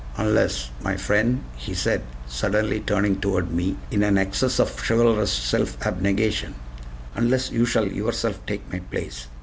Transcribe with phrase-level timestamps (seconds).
[0.17, 5.77] Unless, my friend," he said, suddenly turning toward me in an excess of chivalrous self
[5.85, 6.55] abnegation,
[7.13, 9.27] "unless you shall yourself take my place.